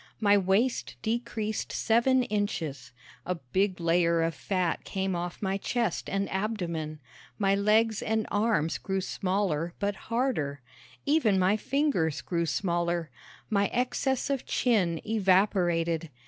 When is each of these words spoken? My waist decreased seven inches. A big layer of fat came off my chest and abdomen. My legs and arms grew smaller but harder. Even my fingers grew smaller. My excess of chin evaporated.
My 0.19 0.35
waist 0.35 0.95
decreased 1.03 1.71
seven 1.71 2.23
inches. 2.23 2.91
A 3.23 3.35
big 3.35 3.79
layer 3.79 4.23
of 4.23 4.33
fat 4.33 4.83
came 4.83 5.15
off 5.15 5.43
my 5.43 5.57
chest 5.57 6.09
and 6.09 6.27
abdomen. 6.31 6.99
My 7.37 7.53
legs 7.53 8.01
and 8.01 8.25
arms 8.31 8.79
grew 8.79 9.01
smaller 9.01 9.75
but 9.79 9.95
harder. 10.09 10.63
Even 11.05 11.37
my 11.37 11.55
fingers 11.55 12.21
grew 12.21 12.47
smaller. 12.47 13.11
My 13.47 13.67
excess 13.67 14.31
of 14.31 14.43
chin 14.47 14.99
evaporated. 15.07 16.09